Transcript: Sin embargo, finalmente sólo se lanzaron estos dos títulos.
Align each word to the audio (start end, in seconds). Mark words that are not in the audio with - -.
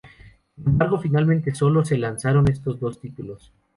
Sin 0.55 0.65
embargo, 0.67 0.97
finalmente 0.99 1.53
sólo 1.53 1.85
se 1.85 1.95
lanzaron 1.95 2.47
estos 2.49 2.79
dos 2.79 2.99
títulos. 2.99 3.53